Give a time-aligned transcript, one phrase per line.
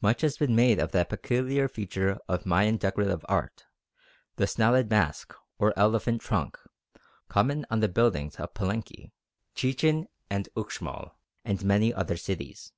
[0.00, 3.64] Much has been made of that peculiar feature of Mayan decorative art,
[4.36, 6.56] the "snouted mask" or "elephant trunk,"
[7.28, 9.10] common on the buildings of Palenque,
[9.56, 12.72] Chichen and Uxmal, and many other cities.